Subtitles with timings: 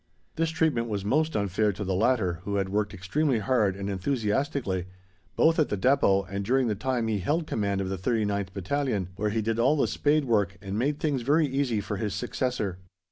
[0.35, 4.87] This treatment was most unfair to the latter, who had worked extremely hard and enthusiastically,
[5.35, 9.09] both at the Depôt and during the time he held command of the 39th Battalion,
[9.15, 12.79] where he did all the spade work and made things very easy for his successor.